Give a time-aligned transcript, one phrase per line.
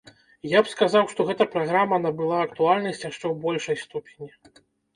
[0.51, 4.35] Я б сказаў, што гэта праграма набыла актуальнасць яшчэ ў большай ступені.